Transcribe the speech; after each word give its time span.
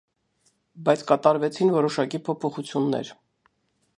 Բայց 0.87 1.03
կատարվեցին 1.11 1.69
որոշակի 1.77 2.21
փոփոխություններ։ 2.29 3.15